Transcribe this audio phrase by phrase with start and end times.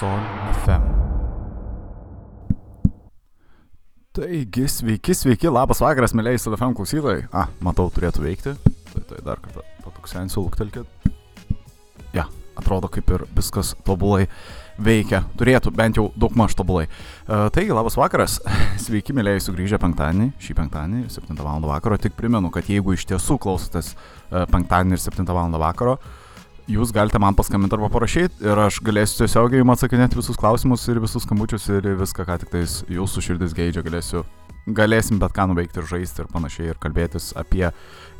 [0.00, 0.20] Sol
[0.64, 0.84] FM.
[4.16, 7.26] Taigi, sveiki, sveiki, labas vakaras, mėlyjei Sol FM klausytojai.
[7.36, 8.54] A, matau, turėtų veikti.
[8.94, 11.10] Tai, tai dar kartą patuksensiu, luktelkit.
[12.16, 12.24] Ja,
[12.56, 14.22] atrodo kaip ir viskas tobulai
[14.80, 15.20] veikia.
[15.36, 16.86] Turėtų bent jau daug maž tobulai.
[17.26, 18.38] Uh, taigi, labas vakaras.
[18.86, 21.68] Sveiki, mėlyjei, sugrįžę penktadienį, šį penktadienį, 7 val.
[21.74, 22.00] vakaro.
[22.00, 25.60] Tik primenu, kad jeigu iš tiesų klausotės uh, penktadienį ir 7 val.
[25.60, 26.19] vakaro, uh,
[26.70, 31.00] jūs galite man paskambinti arba parašyti ir aš galėsiu tiesiogiai jums atsakinėti visus klausimus ir
[31.02, 34.22] visus skambučius ir viską, ką tik tais jūsų širdis geidžia, galėsiu,
[34.70, 37.66] galėsim bet ką nuveikti ir žaisti ir panašiai ir kalbėtis apie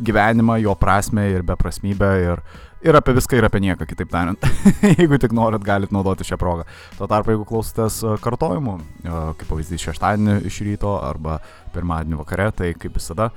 [0.02, 2.42] gyvenimą, jo prasme ir beprasmybę ir,
[2.86, 4.48] ir apie viską ir apie nieką, kitaip tariant.
[4.98, 6.66] jeigu tik norit, galite naudoti šią progą.
[6.98, 11.38] Tuo tarpu, jeigu klausotės e, kartojimų, e, kaip pavyzdys šeštadienį iš ryto arba
[11.76, 13.30] pirmadienį vakare, tai kaip visada,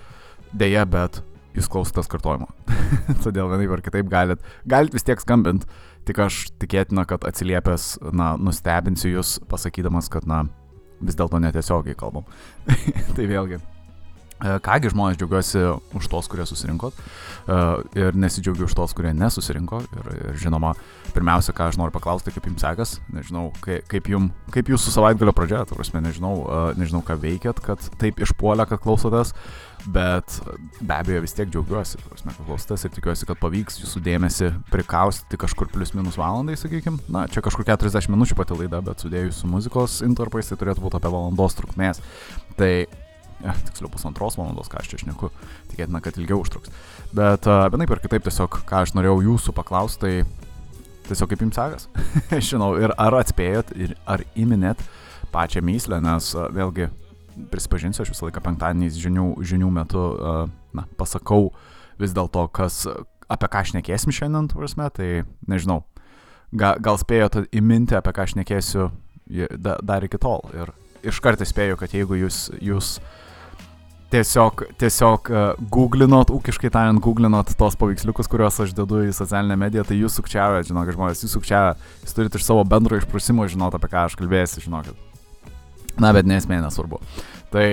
[0.56, 1.22] dėja, bet
[1.58, 2.50] jūs klausotės kartojimo.
[3.26, 5.70] Todėl vienaip ar kitaip galit, galit vis tiek skambinti,
[6.08, 10.46] tik aš tikėtina, kad atsiliepęs, na, nustebinsiu jūs pasakydamas, kad, na,
[11.04, 12.28] vis dėlto netiesiogiai kalbam.
[13.16, 13.62] tai vėlgi.
[14.44, 15.62] E, kągi žmonės džiaugiuosi
[15.96, 17.58] už tos, kurie susirinkot e,
[18.02, 19.80] ir nesidžiaugiu už tos, kurie nesusirinko.
[19.96, 20.74] Ir, ir žinoma,
[21.16, 25.36] pirmiausia, ką aš noriu paklausti, kaip jums sekas, nežinau, kaip, kaip, jum, kaip jūsų savaitgalio
[25.36, 29.32] pradžia, tu prasme, nežinau, e, nežinau, ką veikėt, kad taip išpuolė, kad klausotės.
[29.84, 30.38] Bet
[30.80, 35.40] be abejo vis tiek džiaugiuosi, prasme, kad klausotės ir tikiuosi, kad pavyks jūsų dėmesį prikaustyti
[35.40, 37.04] kažkur plus minus valandai, sakykime.
[37.12, 41.00] Na, čia kažkur 40 minučių pati laida, bet sudėjus su muzikos interpais tai turėtų būti
[41.02, 42.00] apie valandos trukmės.
[42.56, 42.72] Tai,
[43.44, 45.30] ja, tiksliau pusantros valandos, ką aš čia šneku,
[45.72, 46.72] tikėtina, kad ilgiau užtruks.
[47.16, 51.60] Bet uh, vienaip ir kitaip tiesiog, ką aš norėjau jūsų paklausti, tai tiesiog kaip jums
[51.60, 51.88] sekas.
[52.50, 54.84] Žinau, ir ar atspėjot, ir ar įminėt
[55.34, 56.90] pačią myslę, nes uh, vėlgi
[57.52, 60.04] prisipažinsiu, aš visą laiką penktadieniais žinių, žinių metu,
[60.78, 61.48] na, pasakau
[61.98, 62.84] vis dėlto, kas,
[63.32, 65.08] apie ką aš nekėsim šiandien, prasme, tai
[65.50, 65.82] nežinau,
[66.54, 68.92] gal, gal spėjote įminti, apie ką aš nekėsiu
[69.58, 70.46] da, dar iki tol.
[70.54, 70.74] Ir
[71.06, 72.98] iš karto spėju, kad jeigu jūs, jūs
[74.14, 79.86] tiesiog, tiesiog uh, googlinot, ūkiškai tariant, googlinot tos paveiksliukus, kuriuos aš dedu į socialinę mediją,
[79.90, 81.74] tai jūs sukčiavę, žinokit, žmonės, jūs sukčiavę,
[82.06, 85.10] jūs turite iš savo bendro išprusimo žinot, apie ką aš kalbėsiu, žinokit.
[86.02, 87.02] Na, bet nesmė nesvarbu.
[87.54, 87.66] Tai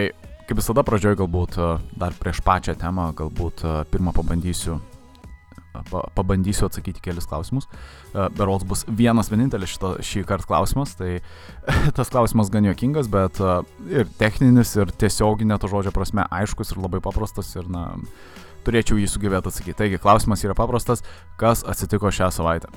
[0.50, 1.66] kaip visada pradžioj galbūt e,
[2.00, 4.80] dar prieš pačią temą, galbūt e, pirmą pabandysiu,
[5.72, 7.69] pa, pabandysiu atsakyti kelius klausimus.
[8.36, 11.20] Berols bus vienas vienintelis šito, šį kartą klausimas, tai
[11.97, 13.41] tas klausimas gan juokingas, bet
[13.91, 17.86] ir techninis, ir tiesioginė to žodžio prasme aiškus ir labai paprastas ir na,
[18.66, 19.76] turėčiau jį sugebėti atsakyti.
[19.78, 21.04] Taigi, klausimas yra paprastas,
[21.41, 22.70] kas atsitiko šią savaitę.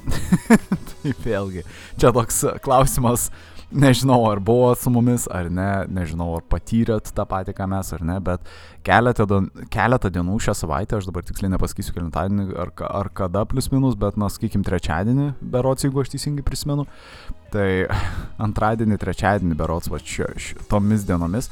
[0.90, 1.66] tai vėlgi,
[2.00, 3.30] čia toks klausimas,
[3.74, 8.04] Nežinau, ar buvot su mumis ar ne, nežinau, ar patyrėt tą patį, ką mes ar
[8.06, 8.46] ne, bet
[8.86, 9.26] keletą,
[9.74, 14.20] keletą dienų šią savaitę, aš dabar tiksliai nepasakysiu kelintadienį ar, ar kada plus minus, bet,
[14.22, 16.86] na, sakykim, trečiadienį, berots, jeigu aš teisingai prisimenu,
[17.54, 17.88] tai
[18.46, 21.50] antradienį, trečiadienį, berots, va, šio, šio, tomis dienomis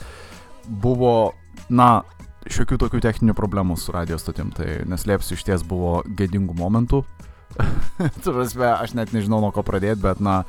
[0.70, 1.32] buvo,
[1.74, 2.04] na,
[2.46, 7.02] šiokių tokių techninių problemų su radio stotim, tai neslėpsiu, iš ties buvo gėdingų momentų.
[8.24, 10.44] Tuo prasme, aš net nežinau nuo ko pradėti, bet, na,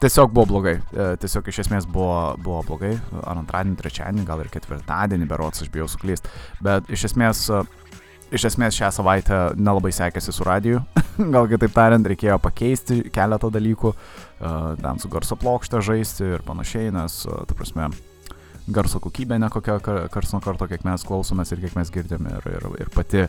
[0.00, 0.76] Tiesiog buvo blogai.
[0.92, 2.94] E, tiesiog iš esmės buvo, buvo blogai.
[3.22, 6.32] Ar antradienį, trečiadienį, gal ir ketvirtadienį, berots, aš bijau suklysti.
[6.64, 7.62] Bet iš esmės, e,
[8.36, 10.82] iš esmės šią savaitę nelabai sekėsi su radiju.
[11.34, 14.52] gal kitaip tariant, reikėjo pakeisti keletą dalykų, e,
[14.82, 17.88] ten su garso plokšte žaisti ir panašiai, nes, ta prasme,
[18.66, 19.76] garso kokybė nekokia
[20.12, 23.26] kars nuo karto, kiek mes klausomės ir kiek mes girdim ir, ir, ir pati,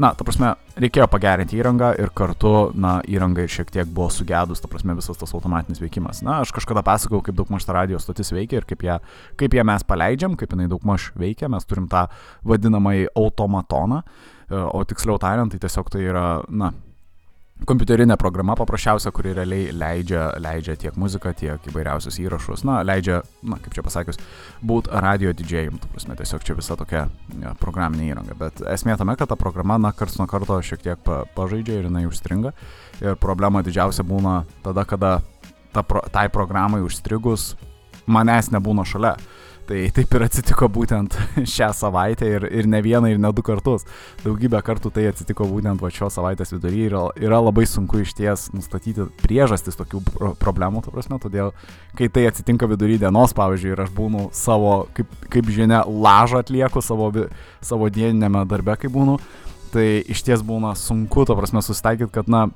[0.00, 4.62] na, ta prasme, reikėjo pagerinti įrangą ir kartu, na, įranga ir šiek tiek buvo sugedus,
[4.64, 6.22] ta prasme, visas tas automatinis veikimas.
[6.26, 8.98] Na, aš kažkada pasakojau, kaip daug maž ta radio stotis veikia ir kaip ją,
[9.40, 12.06] kaip ją mes paleidžiam, kaip jinai daug maž veikia, mes turim tą
[12.48, 16.72] vadinamąjį automatoną, e, o tiksliau tariant, tai tiesiog tai yra, na,
[17.66, 23.58] kompiuterinė programa paprasčiausia, kuri realiai leidžia, leidžia tiek muziką, tiek įvairiausius įrašus, na, leidžia, na,
[23.62, 24.20] kaip čia pasakius,
[24.62, 27.06] būt radio didžėjim, tu prasme, tiesiog čia visa tokia
[27.42, 31.02] ja, programinė įranga, bet esmė tame, kad ta programa, na, karts nuo karto šiek tiek
[31.04, 32.54] pa, pažaidžia ir jinai užstringa.
[33.02, 35.18] Ir problema didžiausia būna tada, kada
[35.74, 37.52] ta pro, tai programai užstrigus
[38.08, 39.16] manęs nebūna šalia.
[39.68, 41.12] Tai taip ir atsitiko būtent
[41.54, 43.84] šią savaitę ir, ir ne vieną, ir ne du kartus.
[44.22, 48.46] Daugybę kartų tai atsitiko būtent va šios savaitės vidury ir yra labai sunku iš ties
[48.54, 51.52] nustatyti priežastis tokių pro problemų, tu prasme, todėl
[51.98, 56.80] kai tai atsitinka vidury dienos, pavyzdžiui, ir aš būnu savo, kaip, kaip žinia, lažą atlieku
[56.84, 57.10] savo,
[57.60, 59.18] savo dieninėme darbe, kai būnu,
[59.74, 62.46] tai iš ties būna sunku, tu prasme, susitaikyti, kad, na,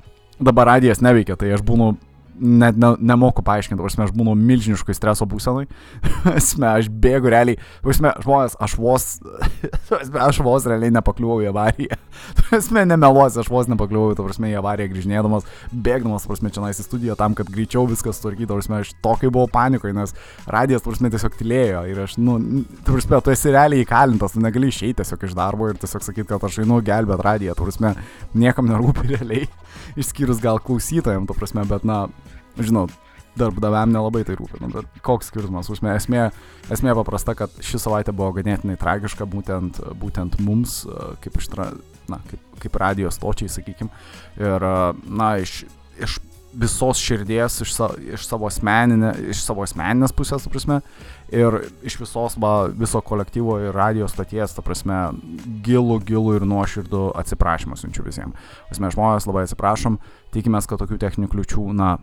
[0.41, 1.91] dabar radijas neveikia, tai aš būnu
[2.39, 5.67] net ne, nemoku paaiškinti, prasme, aš būnu milžiniškai streso būsenai,
[6.23, 9.07] prasme, aš bėgu realiai, prasme, žmonės, aš vos,
[9.89, 11.99] prasme, aš vos realiai nepakliuvau į avariją,
[12.41, 17.17] prasme, nemeluosiu, aš vos nepakliuvau, prasme, į avariją grįžinėdamas, bėgdamas, prasme, čia nais į studiją
[17.19, 20.15] tam, kad greičiau viskas sutvarkyti, prasme, aš tokai buvau panikoje, nes
[20.49, 22.39] radijas, prasme, tiesiog tylėjo ir aš, nu,
[22.87, 26.43] prasme, tu esi realiai įkalintas, tu negali išeiti tiesiog iš darbo ir tiesiog sakyti, kad
[26.47, 27.93] aš einu gelbėt radiją, prasme,
[28.37, 29.47] niekam nerūpi realiai,
[29.99, 32.05] išskyrus gal klausytojams, tu prasme, bet, na,
[32.59, 32.87] žinau,
[33.39, 34.59] darbdaviam nelabai tai rūpi.
[34.61, 35.69] Nu, bet koks skirtumas?
[35.73, 36.25] Esmė, esmė,
[36.73, 40.83] esmė paprasta, kad ši savaitė buvo ganėtinai tragiška būtent, būtent mums,
[41.23, 41.71] kaip, ištra,
[42.11, 43.89] na, kaip, kaip radijos stočiai, sakykim.
[44.41, 44.67] Ir,
[45.09, 45.63] na, iš,
[45.97, 46.19] iš
[46.53, 50.79] visos širdies, iš, sa, iš, savo, asmeninė, iš savo asmeninės pusės, prasme,
[51.33, 54.99] ir iš visos, va, viso kolektyvo ir radijos stoties, ta prasme,
[55.65, 58.51] gilų, gilų ir nuoširdų atsiprašymą siunčiu visiems.
[58.73, 59.99] Esmė, žmonės labai atsiprašom,
[60.35, 61.95] tikimės, kad tokių techninių kliučių, na,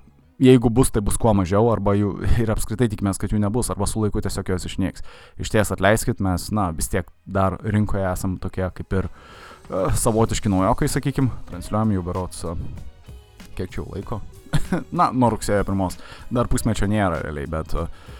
[0.43, 3.89] jeigu bus, tai bus kuo mažiau, arba jų ir apskritai tikimės, kad jų nebus, arba
[3.91, 5.07] su laiku tiesiog jos išnyks.
[5.41, 10.53] Iš ties atleiskit, mes, na, vis tiek dar rinkoje esam tokie kaip ir uh, savotiški
[10.53, 13.11] naujokai, sakykim, transliuojam jau berots, uh,
[13.59, 14.23] kiek čia laiko.
[14.99, 16.01] na, nuo rugsėjo pirmos,
[16.33, 18.17] dar pusmečio nėra realiai, bet uh,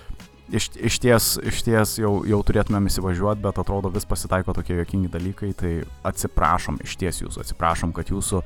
[0.53, 5.13] iš, iš, ties, iš ties jau, jau turėtumėm įsivažiuoti, bet atrodo vis pasitaiko tokie jokingi
[5.13, 5.73] dalykai, tai
[6.07, 8.43] atsiprašom, iš ties jūsų, atsiprašom, kad jūsų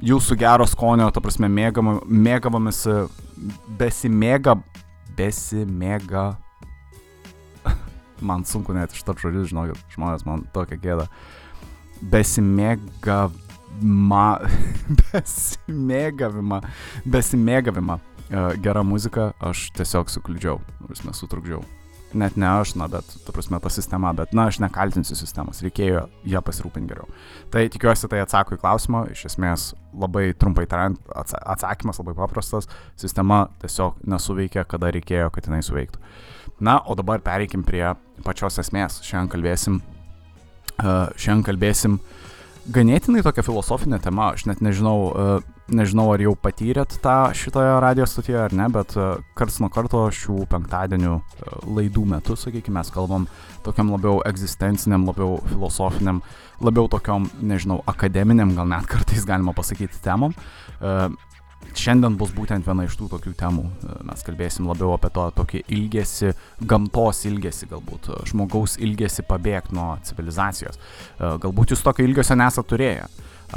[0.00, 2.84] jūsų gero skonio, ta prasme, mėgavomis,
[3.80, 4.54] besimėga,
[5.16, 6.24] besimėga.
[8.20, 11.06] man sunku net iš to žodžius, žinokit, žmonės man tokia gėda.
[12.00, 14.26] Besimėgavimą,
[15.00, 16.58] besimėgavimą,
[17.04, 17.96] besimėgavimą.
[18.62, 21.64] Gera muzika, aš tiesiog sukliudžiau, prasme, sutrukdžiau
[22.14, 26.06] net ne aš, na, bet, ta prasme, ta sistema, bet, na, aš nekaltinsiu sistemos, reikėjo
[26.28, 27.08] ją pasirūpinti geriau.
[27.52, 32.68] Tai tikiuosi, tai atsako į klausimą, iš esmės labai trumpai tariant, atsakymas labai paprastas,
[33.00, 36.02] sistema tiesiog nesuveikia, kada reikėjo, kad jinai suveiktų.
[36.66, 37.86] Na, o dabar pereikim prie
[38.26, 39.00] pačios esmės.
[39.06, 39.78] Šiandien kalbėsim,
[40.82, 42.00] uh, šiandien kalbėsim
[42.70, 48.06] ganėtinai tokia filosofinė tema, aš net nežinau, uh, nežinau, ar jau patyrėt tą šitoje radio
[48.08, 49.06] stotyje ar ne, bet e,
[49.38, 53.26] karts nuo karto šių penktadienių e, laidų metu, sakykime, mes kalbam
[53.66, 56.20] tokiam labiau egzistenciniam, labiau filosofiniam,
[56.64, 60.34] labiau tokiam, nežinau, akademiniam, gal net kartais galima pasakyti temom.
[60.80, 60.94] E,
[61.76, 63.66] šiandien bus būtent viena iš tų tokių temų.
[64.08, 66.32] Mes kalbėsim labiau apie to tokį ilgesį,
[66.66, 70.80] gamtos ilgesį, galbūt žmogaus ilgesį pabėgti nuo civilizacijos.
[71.20, 73.04] Galbūt jūs tokio ilgesio nesate turėję.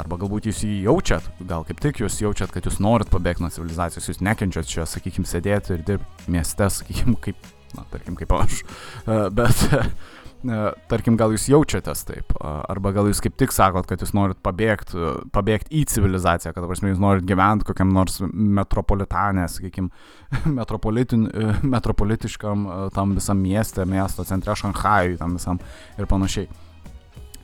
[0.00, 3.52] Arba galbūt jūs jį jaučiat, gal kaip tik jūs jaučiat, kad jūs norit pabėgti nuo
[3.54, 8.64] civilizacijos, jūs nekenčiat čia, sakykime, sėdėti ir dirbti mieste, sakykime, kaip, na, tarkim, kaip aš.
[9.04, 10.58] E, bet, e,
[10.90, 14.98] tarkim, gal jūs jaučiatės taip, arba gal jūs kaip tik sakot, kad jūs norit pabėgti,
[15.34, 19.94] pabėgti į civilizaciją, kad, prasme, jūs norit gyventi kokiam nors metropolitanė, sakykime,
[21.78, 25.62] metropolitiškam tam visam mieste, miesto centre, Šanhajui, tam visam
[26.00, 26.50] ir panašiai.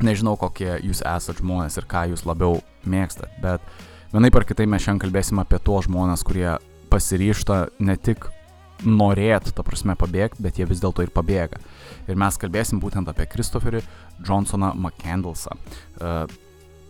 [0.00, 3.64] Nežinau, kokie jūs esate žmonės ir ką jūs labiau mėgstat, bet
[4.14, 6.55] vienaip ar kitaip mes šiandien kalbėsim apie tuos žmonės, kurie
[6.91, 8.31] pasiryšta ne tik
[8.87, 11.61] norėt, ta prasme, pabėgti, bet jie vis dėlto ir pabėga.
[12.08, 13.82] Ir mes kalbėsim būtent apie Christopherį
[14.26, 15.56] Johnsoną McCandlesą.
[16.00, 16.25] Uh,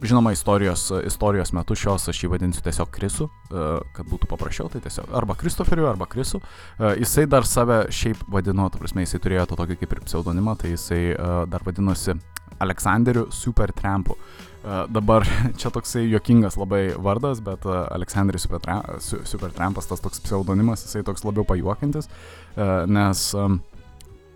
[0.01, 4.83] žinoma, istorijos, istorijos metu šios aš jį vadinsiu tiesiog Krisu, uh, kad būtų paprasčiau, tai
[4.85, 6.41] tiesiog arba Kristoferiu, arba Krisu.
[6.41, 10.57] Uh, jisai dar save šiaip vadino, ta prasme, jisai turėjo to tokį kaip ir pseudonimą,
[10.63, 11.03] tai jisai
[11.51, 12.21] dar vadinosi
[12.61, 14.17] Aleksanderiu Supertrampu.
[14.61, 15.25] Uh, dabar
[15.61, 21.47] čia toksai juokingas labai vardas, bet uh, Aleksandris Supertrampas, tas toks pseudonimas, jisai toks labiau
[21.49, 22.11] pajuokintis,
[22.59, 23.31] uh, nes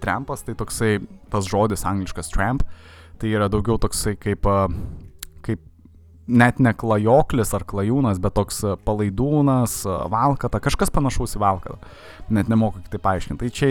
[0.05, 0.99] Trampas tai toksai,
[1.33, 2.65] tas žodis angliškas tramp,
[3.21, 4.45] tai yra daugiau toksai kaip,
[5.45, 5.63] kaip
[6.29, 9.79] net ne klajoklis ar klajūnas, bet toks palaidūnas,
[10.13, 11.95] valkata, kažkas panašaus į valkatą.
[12.37, 13.41] Net nemoku kitaip paaiškinti.
[13.41, 13.71] Tai čia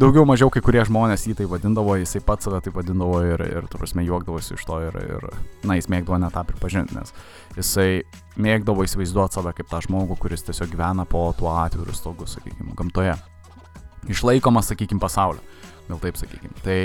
[0.00, 3.68] daugiau mažiau kai kurie žmonės jį tai vadindavo, jisai pats save tai vadindavo ir, ir
[3.70, 5.28] tu prasme, juokdavosi iš to ir, ir,
[5.66, 7.14] na, jis mėgdavo net tą pripažinti, nes
[7.58, 8.02] jisai
[8.40, 13.14] mėgdavo įsivaizduoti save kaip tą žmogų, kuris tiesiog gyvena po tuo atviru stogu, sakykime, gamtoje.
[14.10, 15.40] Išlaikomas, sakykime, pasaulio.
[15.88, 16.56] Gal taip sakykime.
[16.64, 16.78] Tai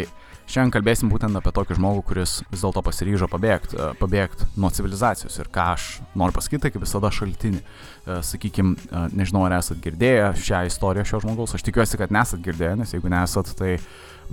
[0.50, 5.36] Šiandien kalbėsim būtent apie tokį žmogų, kuris vis dėlto pasiryžo pabėgti e, pabėgt nuo civilizacijos.
[5.38, 7.60] Ir ką aš noriu pasakyti, tai kaip visada šaltinį.
[7.62, 8.74] E, Sakykime,
[9.14, 11.54] nežinau, ar esat girdėję šią istoriją šio žmogaus.
[11.54, 13.76] Aš tikiuosi, kad nesat girdėję, nes jeigu nesat, tai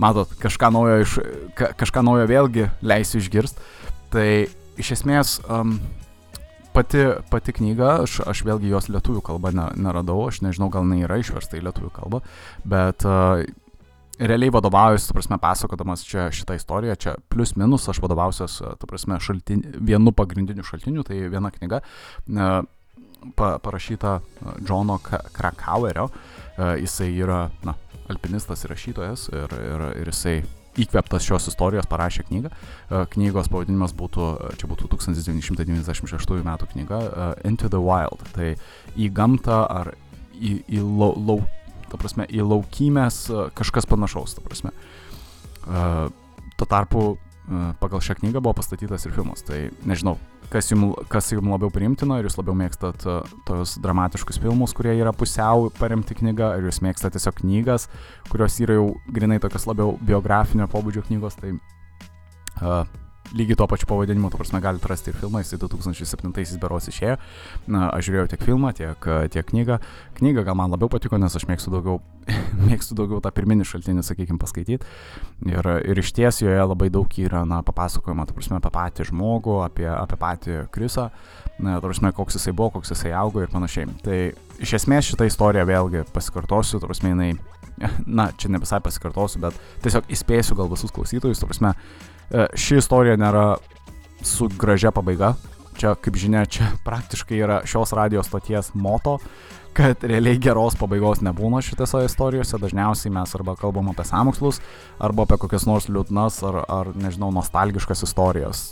[0.01, 1.13] matot, kažką naujo, iš,
[1.77, 3.61] kažką naujo vėlgi leisiu išgirst.
[4.09, 4.27] Tai
[4.81, 5.77] iš esmės um,
[6.73, 11.05] pati, pati knyga, aš, aš vėlgi jos lietuvių kalbą ne, neradau, aš nežinau, gal jinai
[11.05, 12.25] yra išversta į lietuvių kalbą,
[12.65, 13.45] bet uh,
[14.19, 19.19] realiai vadovaujuosi, tu prasme, pasakodamas čia šitą istoriją, čia plius minus aš vadovausiuos, tu prasme,
[19.21, 21.81] šaltin, vienu pagrindiniu šaltiniu, tai viena knyga.
[23.35, 24.19] pa, parašyta
[24.65, 24.99] Džono
[25.31, 26.09] Krakauerio.
[26.57, 27.73] Jisai yra, na,
[28.09, 30.37] alpinistas ir rašytojas ir, ir, ir jisai
[30.77, 32.51] įkveptas šios istorijos parašė knygą.
[33.13, 34.29] Knygos pavadinimas būtų,
[34.61, 37.01] čia būtų 1996 metų knyga
[37.45, 38.25] Into the Wild.
[38.33, 38.53] Tai
[38.95, 39.93] į gamtą ar
[40.37, 41.41] į, į, lau,
[41.91, 43.25] ta prasme, į laukymės
[43.57, 44.73] kažkas panašaus, ta prasme.
[46.57, 47.05] Tuo tarpu
[47.79, 49.43] pagal šią knygą buvo pastatytas ir filmas.
[49.47, 50.17] Tai nežinau,
[50.51, 53.05] kas jums, kas jums labiau priimtina, ar jūs labiau mėgstat
[53.47, 57.87] tos dramatiškus filmus, kurie yra pusiau paremti knyga, ar jūs mėgstat tiesiog knygas,
[58.31, 61.39] kurios yra jau grinai tokios labiau biografinio pobūdžio knygos.
[61.39, 62.83] Tai uh,
[63.35, 67.17] lygiai tuo pačiu pavadinimu, tu prasme, galite rasti ir filmą, jisai 2007 beros išėjo.
[67.71, 69.79] Na, aš žiūrėjau tiek filmą, tiek, tiek knygą.
[70.19, 71.99] Knyga gal man labiau patiko, nes aš mėgstu daugiau,
[72.69, 74.87] mėgstu daugiau tą pirminį šaltinį, sakykime, paskaityti.
[75.49, 79.59] Ir, ir iš ties joje labai daug yra, na, papasakojama, tu prasme, apie patį žmogų,
[79.65, 81.09] apie, apie patį Krisą,
[81.59, 83.91] na, tu prasme, koks jisai buvo, koks jisai augo ir panašiai.
[84.05, 84.19] Tai
[84.63, 87.31] iš esmės šitą istoriją vėlgi pasikartosiu, tu prasme, jinai
[88.19, 91.75] na, čia ne visai pasikartosiu, bet tiesiog įspėsiu gal visus klausytojus, tu prasme,
[92.31, 93.57] ši istorija nėra
[94.25, 95.35] su gražia pabaiga.
[95.77, 99.17] Čia, kaip žinia, čia praktiškai yra šios radijos stoties moto,
[99.77, 102.57] kad realiai geros pabaigos nebūna šitose istorijose.
[102.61, 104.59] Dažniausiai mes arba kalbam apie samokslus,
[104.97, 108.71] arba apie kokias nors liūdnas ar, ar nežinau, nostalgiškas istorijas.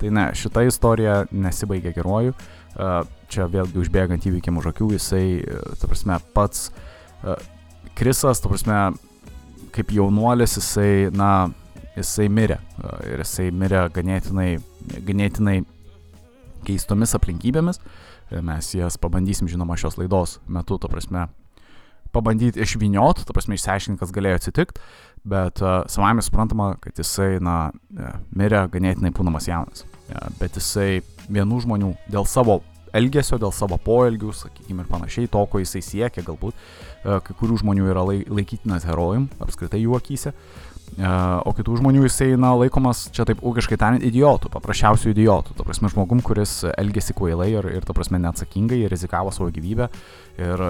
[0.00, 2.32] Tai ne, šita istorija nesibaigia geruoju.
[2.32, 2.88] E,
[3.32, 6.70] čia vėlgi užbėgant įvykiam už akių, jisai, e, ta prasme, pats
[7.96, 8.80] Krisas, ta prasme,
[9.76, 11.48] kaip jaunuolis, jisai, na,
[11.96, 12.60] jisai mirė.
[13.08, 14.50] Ir jisai mirė ganėtinai,
[15.06, 15.60] ganėtinai
[16.66, 17.80] keistomis aplinkybėmis.
[18.42, 21.28] Mes jas pabandysim, žinoma, šios laidos metu, to prasme,
[22.16, 24.82] pabandyti išviniot, to prasme, išsiaiškinti, kas galėjo atsitikti,
[25.26, 27.56] bet uh, savame suprantama, kad jisai, na,
[27.92, 29.84] e, mirė ganėtinai būnamas jaunas.
[30.10, 32.60] Ja, bet jisai vienų žmonių dėl savo
[32.96, 37.60] elgesio, dėl savo poelgių, sakykime, ir panašiai, to, ko jisai siekia, galbūt, uh, kai kurių
[37.64, 40.34] žmonių yra laikytinas herojum, apskritai jų akise,
[40.96, 45.56] o kitų žmonių jisai, na, laikomas, čia taip ūkiškai tariant, idiotų, paprasčiausių idiotų.
[45.58, 49.90] Ta prasme, žmogum, kuris elgėsi kvailai ir, ir ta prasme, neatsakingai, rizikavo savo gyvybę
[50.40, 50.64] ir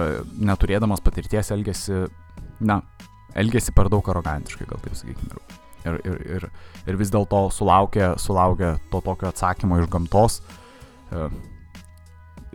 [0.49, 2.05] neturėdamas patirties elgėsi,
[2.59, 2.81] na,
[3.39, 5.43] elgėsi per daug arogantiškai, gal taip sakykime.
[5.87, 6.47] Ir, ir, ir,
[6.89, 10.41] ir vis dėlto sulaukė, sulaukė to tokio atsakymo iš gamtos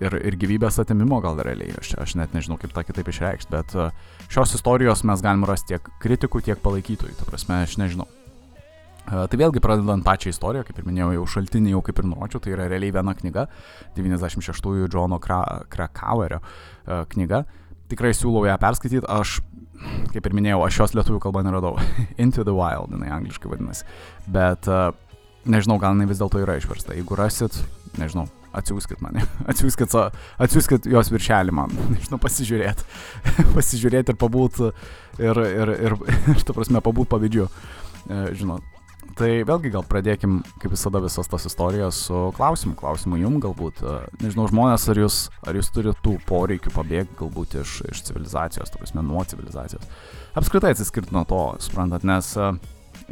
[0.00, 3.76] ir, ir gyvybės atimimo gal realiai, aš, aš net nežinau kaip tą kitaip išreikšti, bet
[3.76, 3.88] e,
[4.32, 8.08] šios istorijos mes galim rasti tiek kritikų, tiek palaikytojų, ta prasme, aš nežinau.
[8.08, 12.42] E, tai vėlgi pradedant pačią istoriją, kaip ir minėjau, jau šaltinį jau kaip ir nuočiau,
[12.42, 13.46] tai yra realiai viena knyga,
[13.98, 17.44] 96-ųjų Džono Krakauerio e, knyga.
[17.92, 19.40] Tikrai siūlau ją perskaityti, aš,
[20.14, 21.76] kaip ir minėjau, aš jos lietuvių kalbą neradau.
[22.22, 23.84] Into the Wild, jinai angliškai vadinasi.
[24.32, 24.70] Bet
[25.44, 26.96] nežinau, gal jinai vis dėlto yra išversta.
[26.96, 27.58] Jeigu rasit,
[28.00, 29.94] nežinau, atsiųskit mane, atsiųskit,
[30.42, 32.86] atsiųskit jos viršelį man, nežinau, pasižiūrėti,
[33.56, 34.60] pasižiūrėti ir pabūt,
[35.20, 35.96] ir, ir, ir,
[36.34, 38.68] ir tu prasme, pabūt pavydžiu, e, žinot.
[39.18, 43.96] Tai vėlgi gal pradėkim, kaip visada, visas tas istorijas su klausimu, klausimu jum galbūt, e,
[44.22, 48.80] nežinau, žmonės, ar jūs, ar jūs turite tų poreikių pabėgti galbūt iš, iš civilizacijos, tu
[48.80, 49.84] prasme, nuo civilizacijos.
[50.38, 52.52] Apskritai atsiskirti nuo to, suprantat, nes e,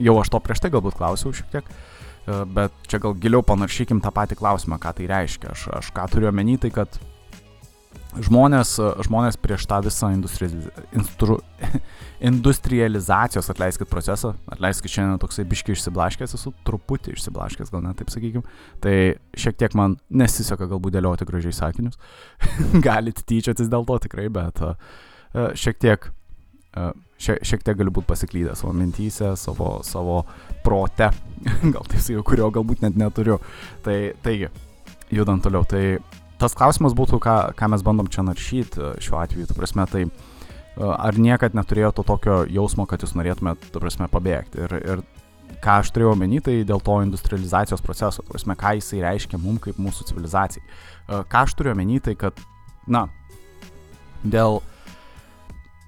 [0.09, 4.02] jau aš to prieš tai galbūt klausiau šiek tiek, uh, bet čia gal giliau panaršykim
[4.04, 5.54] tą patį klausimą, ką tai reiškia.
[5.54, 7.00] Aš, aš ką turiu omeny, tai kad
[8.18, 8.74] žmonės,
[9.06, 10.10] žmonės prieš tą visą
[10.96, 11.38] instru,
[12.30, 18.44] industrializacijos, atleiskit procesą, atleiskit šiandien toksai biški išsiblaškęs, esu truputį išsiblaškęs, gal net taip sakykim,
[18.82, 18.94] tai
[19.38, 22.00] šiek tiek man nesiseka galbūt dėlioti gražiai sakinius,
[22.86, 24.74] galit tyčiotis dėl to tikrai, bet uh,
[25.58, 26.10] šiek tiek
[26.74, 30.22] šiek, šiek tiek galiu būti pasiklydęs savo mintyse, savo, savo
[30.64, 31.10] prote,
[31.74, 33.40] gal tai jau kurio galbūt net neturiu.
[33.84, 34.50] Tai, taigi,
[35.14, 35.98] judant toliau, tai
[36.40, 40.06] tas klausimas būtų, ką, ką mes bandom čia naršyti šiuo atveju, tu prasme, tai
[40.80, 44.62] ar niekad neturėjo to tokio jausmo, kad jūs norėtumėte, tu prasme, pabėgti.
[44.64, 45.02] Ir, ir
[45.60, 49.80] ką aš turėjau omeny, tai dėl to industrializacijos proceso, prasme, ką jisai reiškia mums kaip
[49.82, 50.64] mūsų civilizacijai.
[51.10, 52.38] Ką aš turiu omeny, tai kad,
[52.88, 53.08] na,
[54.22, 54.60] dėl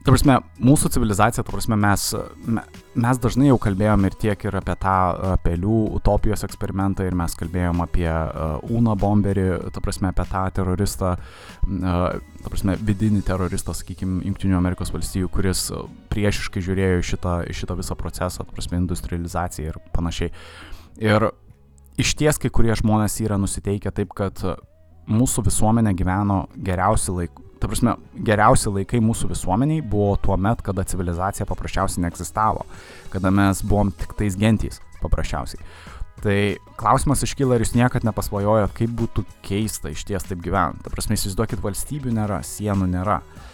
[0.03, 2.09] Ta prasme, mūsų civilizacija, ta prasme, mes,
[2.99, 4.95] mes dažnai jau kalbėjom ir tiek ir apie tą
[5.45, 11.13] pelių utopijos eksperimentą ir mes kalbėjom apie uh, Una bomberį, ta prasme, apie tą teroristą,
[11.15, 15.69] uh, ta prasme, vidinį teroristą, sakykime, Junktinių Amerikos valstijų, kuris
[16.11, 20.35] priešiškai žiūrėjo į šitą, šitą visą procesą, ta prasme, industrializaciją ir panašiai.
[20.99, 21.31] Ir
[22.03, 24.43] iš ties kai kurie žmonės yra nusiteikę taip, kad
[25.07, 27.95] mūsų visuomenė gyveno geriausi laikai ta prasme,
[28.27, 32.67] geriausi laikai mūsų visuomeniai buvo tuo met, kada civilizacija paprasčiausiai neegzistavo,
[33.13, 35.63] kada mes buvom tik tais gentys paprasčiausiai.
[36.23, 36.37] Tai
[36.79, 40.85] klausimas iškyla, ar jūs niekada nepasvajojot, kaip būtų keista iš ties taip gyventi.
[40.85, 43.23] Ta prasme, įsivaizduokit, valstybių nėra, sienų nėra.
[43.23, 43.53] Uh,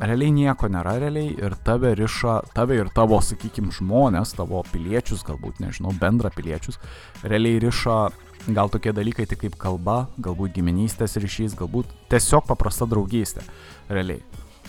[0.00, 5.62] realiai nieko nėra realiai ir tave riša, tave ir tavo, sakykime, žmonės, tavo piliečius, galbūt,
[5.64, 6.78] nežinau, bendra piliečius,
[7.24, 8.10] realiai riša
[8.46, 13.44] gal tokie dalykai tik kaip kalba, galbūt giminystės ryšys, galbūt tiesiog paprasta draugystė,
[13.90, 14.22] realiai.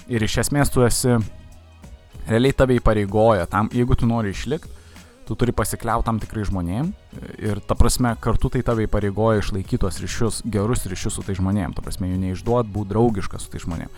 [0.09, 1.15] Ir iš esmės tu esi,
[2.27, 4.79] realiai tave įpareigoja tam, jeigu tu nori išlikti,
[5.29, 6.88] tu turi pasikliauti tam tikrai žmonėm
[7.38, 11.75] ir ta prasme kartu tai tave įpareigoja išlaikyti tuos ryšius, gerus ryšius su tai žmonėm,
[11.77, 13.91] ta prasme jų neišduot, būti draugiškas su tai žmonėm.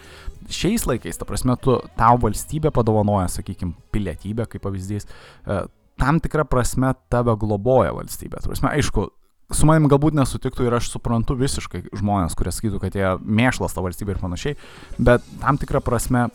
[0.52, 5.62] Šiais laikais, ta prasme, tu, tau valstybė padovanoja, sakykime, pilietybę, kaip pavyzdys, e,
[6.04, 8.42] tam tikrą prasme tave globoja valstybė.
[8.42, 9.08] Ta prasme, aišku,
[9.52, 13.84] su manim galbūt nesutiktų ir aš suprantu visiškai žmonės, kurie sakytų, kad jie mėšlas tą
[13.86, 14.58] valstybę ir panašiai,
[15.00, 16.30] bet tam tikrą prasme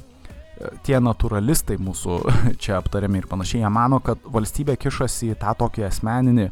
[0.86, 2.20] tie naturalistai mūsų
[2.62, 6.46] čia aptariami ir panašiai, jie mano, kad valstybė kišasi į tą tokį asmeninį,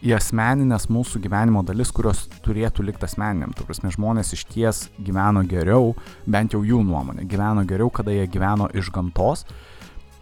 [0.00, 3.52] į asmeninės mūsų gyvenimo dalis, kurios turėtų likti asmeniniam.
[3.52, 5.92] Tu prasme, žmonės iš ties gyveno geriau,
[6.24, 9.44] bent jau jų nuomonė, gyveno geriau, kada jie gyveno iš gamtos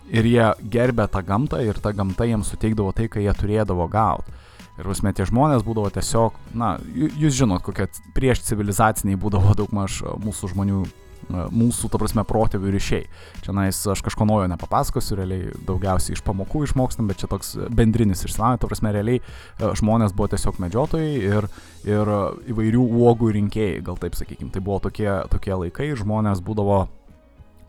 [0.09, 4.35] ir jie gerbė tą gamtą ir ta gamta jiems suteikdavo tai, ką jie turėdavo gauti.
[4.79, 10.01] Ir prasme, tie žmonės būdavo tiesiog, na, jūs žinot, kokie prieš civilizaciniai būdavo daug maž
[10.23, 10.85] mūsų žmonių
[11.29, 13.09] mūsų, ta prasme, protėvių ryšiai.
[13.45, 18.25] Čia nais aš kažko naujo nepapasakosiu, realiai daugiausiai iš pamokų išmokstam, bet čia toks bendrinis
[18.25, 21.49] išsilavinimas, ta prasme, realiai e, žmonės buvo tiesiog medžiotojai ir,
[21.89, 22.13] ir
[22.55, 24.53] įvairių uogų rinkėjai, gal taip sakykime.
[24.55, 26.87] Tai buvo tokie, tokie laikai žmonės būdavo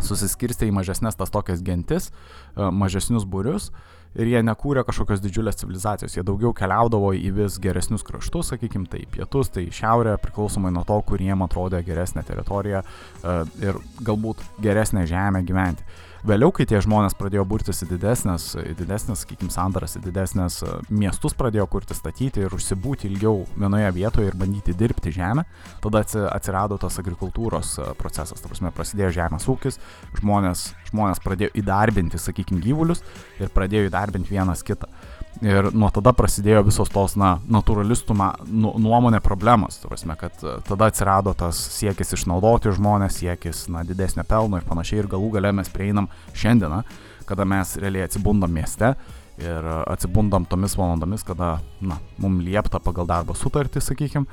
[0.03, 3.69] susiskirstę į mažesnės tas tokias gentis, e, mažesnius būrius
[4.17, 9.03] ir jie nekūrė kažkokios didžiulės civilizacijos, jie daugiau keliaudavo į vis geresnius kraštus, sakykim, tai
[9.11, 15.05] pietus, tai šiaurė, priklausomai nuo to, kur jiem atrodė geresnė teritorija e, ir galbūt geresnė
[15.09, 15.85] žemė gyventi.
[16.27, 20.71] Vėliau, kai tie žmonės pradėjo burtis į didesnės, į didesnės, sakykime, sandaras, į didesnės e,
[20.91, 25.45] miestus pradėjo kurti, statyti ir užsibūti ilgiau vienoje vietoje ir bandyti dirbti žemę,
[25.79, 29.79] tada atsirado tas agrikultūros e, procesas, ta prasme, prasidėjo žemės ūkis,
[30.19, 33.05] žmonės, žmonės pradėjo įdarbinti, sakykime, gyvulius
[33.39, 34.91] ir pradėjo įdarbinti vienas kitą.
[35.39, 38.15] Ir nuo tada prasidėjo visos tos, na, naturalistų
[38.51, 39.77] nu, nuomonė problemos.
[39.85, 44.99] Prasme, kad e, tada atsirado tas siekis išnaudoti žmonės, siekis, na, didesnio pelno ir panašiai.
[44.99, 46.81] Ir galų gale mes prieinam šiandieną,
[47.29, 48.91] kada mes realiai atsibundam mieste
[49.39, 54.27] ir atsibundam tomis valandomis, kada, na, mums liepta pagal darbo sutartį, sakykim.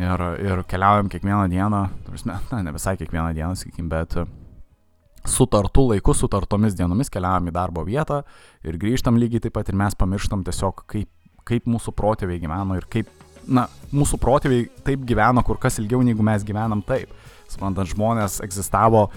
[0.00, 4.16] Ir, ir keliaujam kiekvieną dieną, prasme, na, ne visai kiekvieną dieną, sakykim, bet
[5.28, 8.22] sutartų laiku, sutartomis dienomis keliavam į darbo vietą
[8.64, 11.10] ir grįžtam lygiai taip pat ir mes pamirštam tiesiog, kaip,
[11.48, 13.10] kaip mūsų protėviai gyveno ir kaip,
[13.48, 17.12] na, mūsų protėviai taip gyveno kur kas ilgiau, negu mes gyvenam taip.
[17.50, 19.08] Suprantant, žmonės egzistavo,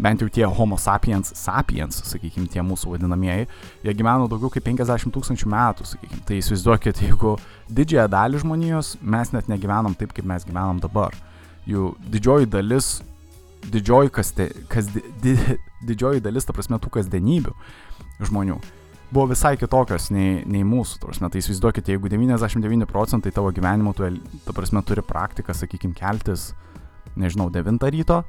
[0.00, 3.48] bent jau tie homo sapiens, sapiens, sakykime, tie mūsų vadinamieji,
[3.84, 6.22] jie gyveno daugiau kaip 50 tūkstančių metų, sakykime.
[6.28, 7.34] Tai įsivaizduokit, jeigu
[7.68, 11.12] didžiąją dalį žmonijos mes net negyvenam taip, kaip mes gyvenam dabar.
[11.68, 12.94] Jų didžioji dalis
[13.70, 15.36] didžioji, kasde, kasde, di,
[15.88, 17.56] didžioji dalis, ta prasme, tų kasdienybių
[18.22, 18.60] žmonių
[19.12, 21.02] buvo visai kitokios nei, nei mūsų.
[21.02, 24.08] Prasme, tai įsivaizduokite, jeigu 99 procentai tavo gyvenimo, tu,
[24.46, 26.52] ta prasme, turi praktiką, sakykime, keltis,
[27.20, 28.22] nežinau, 9 ryto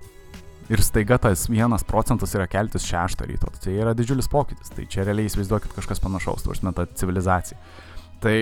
[0.72, 3.52] ir staiga tas 1 procentas yra keltis 6 ryto.
[3.64, 4.72] Tai yra didžiulis pokytis.
[4.76, 7.60] Tai čia realiai įsivaizduokit kažkas panašaus, tu prasme, ta civilizacija.
[8.24, 8.36] Tai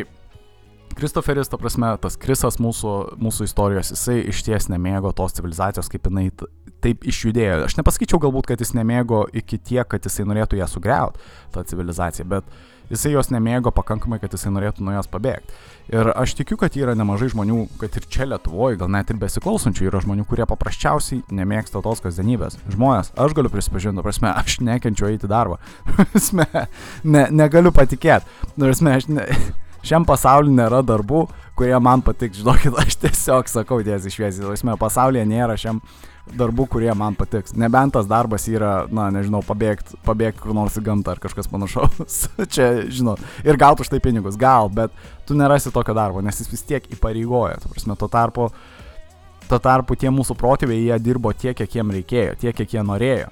[0.98, 6.10] Kristoferis, ta prasme, tas Krisas mūsų, mūsų istorijos, jisai iš ties nemėgo tos civilizacijos, kaip
[6.10, 6.30] jinai
[6.82, 7.64] taip išjudėjo.
[7.68, 11.22] Aš nepasakyčiau galbūt, kad jis nemėgo iki tiek, kad jisai norėtų ją sugriauti,
[11.54, 12.48] tą civilizaciją, bet
[12.92, 15.56] jisai jos nemėgo pakankamai, kad jisai norėtų nuo jos pabėgti.
[15.94, 19.88] Ir aš tikiu, kad yra nemažai žmonių, kad ir čia Lietuvoje, gal net ir besiklausančių,
[19.90, 22.60] yra žmonių, kurie paprasčiausiai nemėgsta tos kasdienybės.
[22.72, 25.60] Žmonės, aš galiu prisipažinti, prasme, aš nekenčiu eiti darbą.
[25.96, 26.48] prasme,
[27.04, 28.30] ne, negaliu patikėti.
[28.56, 29.28] Prasme, aš ne,
[29.86, 31.26] šiam pasauliu nėra darbų,
[31.58, 35.82] kurie man patiks, žinokit, aš tiesiog sakau tiesiai šviesiai, laisvė, pasaulyje nėra šiam
[36.38, 37.56] darbų, kurie man patiks.
[37.58, 42.20] Nebent tas darbas yra, na, nežinau, pabėgti pabėgt kur nors į gamtą ar kažkas panašaus.
[42.54, 44.94] Čia, žinot, ir gauti už tai pinigus, gal, bet
[45.28, 47.60] tu nerasi tokio darbo, nes jis vis tiek įpareigoja.
[47.64, 48.50] Tu prasme, tuo tarpu,
[49.50, 53.32] tuo tarpu tie mūsų protėviai, jie dirbo tiek, kiek jiem reikėjo, tiek, kiek jie norėjo.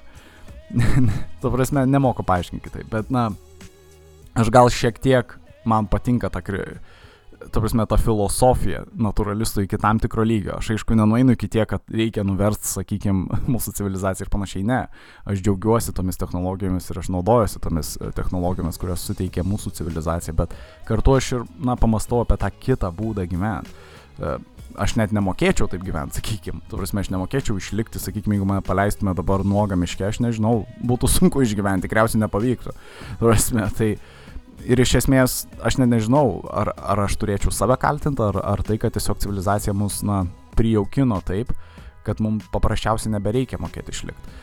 [1.40, 3.30] tu prasme, nemoku paaiškinti kitaip, bet, na,
[4.38, 6.42] aš gal šiek tiek man patinka ta,
[7.48, 10.58] ta prasme, ta filosofija naturalistų iki tam tikro lygio.
[10.58, 14.66] Aš aišku nenueinu iki tiek, kad reikia nuversti, sakykime, mūsų civilizaciją ir panašiai.
[14.68, 14.80] Ne.
[15.24, 20.54] Aš džiaugiuosi tomis technologijomis ir aš naudojuosi tomis e, technologijomis, kurios suteikia mūsų civilizacija, bet
[20.88, 23.76] kartu aš ir, na, pamastau apie tą kitą būdą gyventi.
[24.20, 24.36] E,
[24.80, 26.62] aš net nemokėčiau taip gyventi, sakykime.
[26.70, 31.10] Tu prasme, aš nemokėčiau išlikti, sakykime, jeigu mane paleistume dabar nuogą miške, aš nežinau, būtų
[31.10, 32.74] sunku išgyventi, tikriausiai nepavyktų.
[33.18, 33.90] Tu prasme, tai
[34.68, 38.78] ir iš esmės aš net nežinau, ar, ar aš turėčiau save kaltinti, ar, ar tai,
[38.80, 40.24] kad tiesiog civilizacija mus, na,
[40.58, 41.52] prijaukino taip,
[42.06, 44.38] kad mums paprasčiausiai nebereikia mokėti išlikti.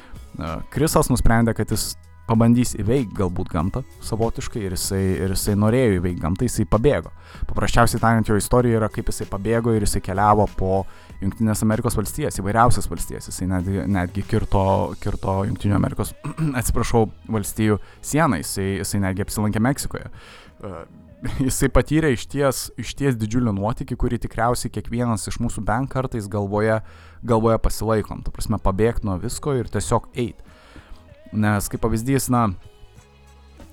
[0.74, 1.96] Krisas nusprendė, kad jis
[2.28, 7.14] pabandys įveikti galbūt gamtą savotiškai ir jisai, ir jisai norėjo įveikti gamtą, jisai pabėgo.
[7.50, 10.82] Paprasčiausiai tariant, jo istorija yra, kaip jisai pabėgo ir jisai keliavo po
[11.22, 13.32] Junktinės Amerikos valstijas, įvairiausias valstijas.
[13.32, 14.64] Jisai netgi, netgi kirto,
[15.02, 16.14] kirto Junktinių Amerikos,
[16.60, 20.12] atsiprašau, valstijų sieną, jisai, jisai netgi apsilankė Meksikoje.
[20.58, 20.80] Uh,
[21.42, 26.30] jisai patyrė iš ties, iš ties didžiulį nuotykį, kurį tikriausiai kiekvienas iš mūsų bent kartais
[26.30, 26.80] galvoje,
[27.26, 28.22] galvoje pasilaikom.
[28.26, 30.46] Tu prasme, pabėgti nuo visko ir tiesiog eiti.
[31.34, 32.48] Nes kaip pavyzdys, na,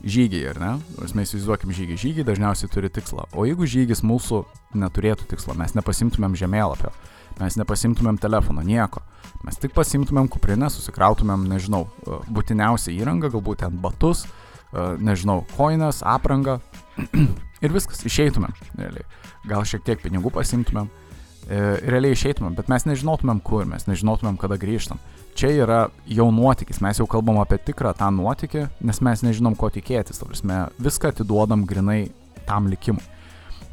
[0.03, 0.73] žygiai, ar ne?
[1.01, 1.99] Mes įsivaizduokim žygį.
[2.01, 3.29] Žygiai dažniausiai turi tikslą.
[3.37, 4.45] O jeigu žygis mūsų
[4.81, 6.91] neturėtų tikslo, mes nepasimtumėm žemėlapio,
[7.41, 9.03] mes nepasimtumėm telefono, nieko.
[9.45, 11.85] Mes tik pasimtumėm kuprinę, susikrautumėm, nežinau,
[12.33, 14.25] būtiniausią įrangą, galbūt ten batus,
[15.05, 16.59] nežinau, koinas, aprangą
[17.65, 19.05] ir viskas, išeitumėm, realiai.
[19.49, 24.59] Gal šiek tiek pinigų pasimtumėm, e, realiai išeitumėm, bet mes nežinotumėm kur, mes nežinotumėm kada
[24.61, 25.03] grįžtam
[25.35, 29.71] čia yra jau nuotykis, mes jau kalbam apie tikrą tą nuotykį, nes mes nežinom, ko
[29.75, 32.07] tikėtis, ta prasme, viską atiduodam grinai
[32.49, 33.03] tam likimui.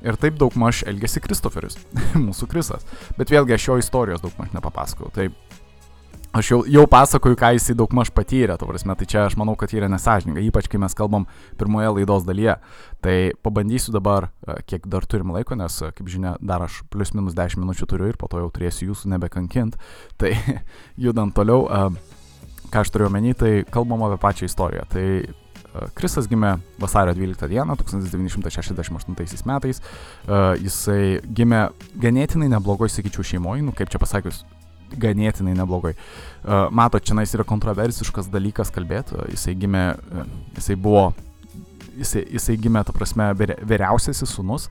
[0.01, 1.77] Ir taip daug maž elgesi Kristoferis,
[2.27, 2.85] mūsų Krisas.
[3.19, 5.11] Bet vėlgi aš jo istorijos daug maž nepapasakau.
[5.13, 5.29] Tai
[6.33, 9.55] aš jau, jau pasakoju, ką jisai daug maž patyrė, to prasme, tai čia aš manau,
[9.59, 11.27] kad yra nesažininga, ypač kai mes kalbam
[11.59, 12.57] pirmoje laidos dalyje.
[13.03, 17.13] Tai pabandysiu dabar, e, kiek dar turim laiko, nes, e, kaip žinia, dar aš plius
[17.17, 19.77] minus 10 minučių turiu ir po to jau turėsiu jūsų nebekankint.
[20.21, 20.31] Tai
[20.97, 22.17] judant toliau, e,
[22.71, 24.87] ką aš turiu omeny, tai kalbam apie pačią istoriją.
[24.87, 25.05] Tai
[25.95, 29.79] Krisas gimė vasario 12 dieną 1968 metais.
[30.61, 31.61] Jisai gimė
[32.01, 34.43] ganėtinai neblogoje, sakyčiau, šeimoje, nu kaip čia pasakius,
[34.99, 35.93] ganėtinai neblogai.
[36.43, 39.15] Uh, mato, čia yra kontroversiškas dalykas kalbėti.
[39.15, 39.85] Uh, jisai gimė,
[40.57, 41.11] jisai buvo,
[41.97, 44.69] jisai, jisai gimė, ta prasme, vyriausiasis sunus.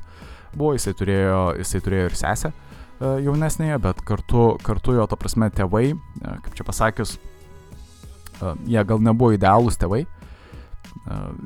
[0.53, 2.53] Buvo, jisai turėjo, jisai turėjo ir sesę
[3.01, 7.15] jaunesnėje, bet kartu, kartu jo, ta prasme, tėvai, kaip čia pasakius,
[8.69, 10.03] jie gal nebuvo idealūs tėvai.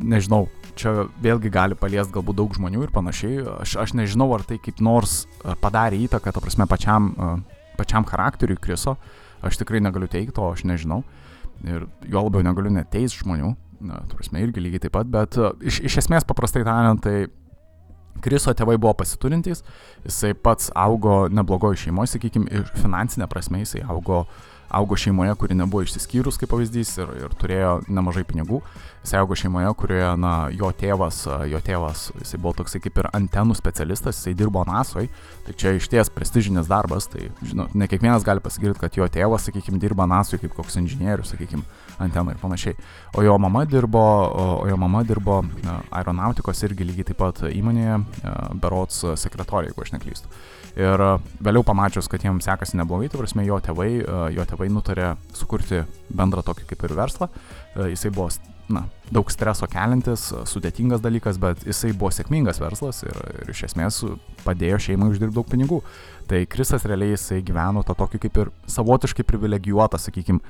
[0.00, 0.46] Nežinau,
[0.78, 3.42] čia vėlgi gali paliesti galbūt daug žmonių ir panašiai.
[3.62, 5.24] Aš, aš nežinau, ar tai kaip nors
[5.62, 7.12] padarė įtaką, ta prasme, pačiam
[7.76, 8.96] pačiam charakteriui Kriso,
[9.42, 11.02] aš tikrai negaliu teikti, o aš nežinau.
[11.64, 15.80] Ir jo labiau negaliu neteis žmonių, na, tu prasme, irgi lygiai taip pat, bet iš,
[15.86, 17.26] iš esmės paprastai tariant, tai
[18.24, 19.64] Kriso tėvai buvo pasiturintys,
[20.06, 25.84] jisai pats augo neblogoje šeimoje, sakykime, finansinė prasme jisai augo uh, augo šeimoje, kuri nebuvo
[25.84, 28.60] išsiskyrus kaip pavyzdys ir, ir turėjo nemažai pinigų.
[29.04, 31.18] Jis augo šeimoje, kurioje, na, jo tėvas,
[31.50, 35.10] jo tėvas, jisai buvo toksai kaip ir antenų specialistas, jisai dirbo NASOje,
[35.44, 39.44] tai čia iš ties prestižinis darbas, tai, žinot, ne kiekvienas gali pasakyti, kad jo tėvas,
[39.50, 41.66] sakykime, dirba NASOje kaip koks inžinierius, sakykime,
[42.02, 42.76] antenų ir panašiai.
[43.14, 45.42] O jo mama dirbo, o, jo mama dirbo
[45.90, 48.00] aeronautikos irgi lygiai taip pat įmonėje,
[48.62, 50.32] berots sekretorija, jeigu aš neklystu.
[50.74, 51.10] Ir e,
[51.44, 55.84] vėliau pamačius, kad jiems sekasi neblogai, tai prasme, jo tėvai, e, jo tėvai nutarė sukurti
[56.10, 57.30] bendrą tokį kaip ir verslą.
[57.30, 58.32] E, jisai buvo
[58.72, 64.00] na, daug streso keliantis, sudėtingas dalykas, bet jisai buvo sėkmingas verslas ir, ir iš esmės
[64.44, 65.80] padėjo šeimai uždirbti daug pinigų.
[66.28, 70.40] Tai Krisas realiai jisai gyveno tą tokį kaip ir savotiškai privilegijuotą, sakykime,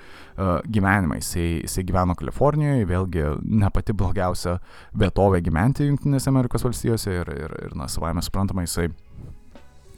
[0.70, 1.18] gyvenimą.
[1.18, 4.61] Jisai, jisai gyveno Kalifornijoje, vėlgi ne pati blogiausia
[4.94, 8.92] vietovė gyventi Junktinėse Amerikos valstijose ir, ir, ir na, savai mes suprantama, jisai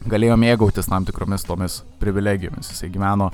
[0.09, 2.73] galėjo mėgautis tam tikromis tomis privilegijomis.
[2.73, 3.29] Jisai gyveno,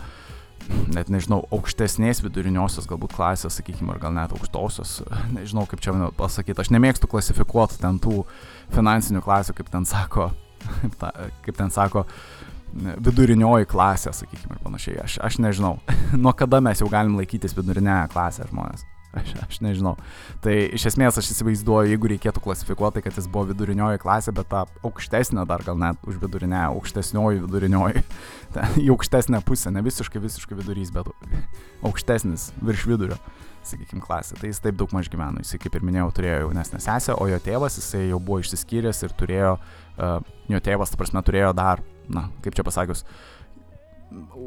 [0.92, 5.00] net nežinau, aukštesnės viduriniosios galbūt klasės, sakykime, ar gal net aukštosios,
[5.36, 8.22] nežinau kaip čia pasakyti, aš nemėgstu klasifikuoti ten tų
[8.74, 10.30] finansinių klasių, kaip ten sako,
[11.44, 12.06] kaip ten sako,
[12.72, 14.96] vidurinioji klasė, sakykime, ir panašiai.
[15.04, 15.76] Aš, aš nežinau,
[16.24, 18.86] nuo kada mes jau galim laikytis vidurinėje klasėje žmonės.
[19.12, 19.98] Aš, aš nežinau.
[20.40, 24.62] Tai iš esmės aš įsivaizduoju, jeigu reikėtų klasifikuoti, kad jis buvo vidurinioji klasė, bet ta
[24.88, 28.04] aukštesnė dar gal net už vidurinę, aukštesnioji vidurinioji,
[28.54, 31.10] ten, į aukštesnę pusę, ne visiškai visiškai vidurys, bet
[31.90, 33.20] aukštesnis virš vidurio,
[33.68, 34.38] sakykime, klasė.
[34.40, 35.44] Tai jis taip daug maž gyveno.
[35.44, 39.12] Jis, kaip ir minėjau, turėjo jaunesnę sesę, o jo tėvas, jisai jau buvo išsiskyręs ir
[39.20, 40.16] turėjo, uh,
[40.48, 43.41] jo tėvas, ta prasme, turėjo dar, na, kaip čia pasakius, uh,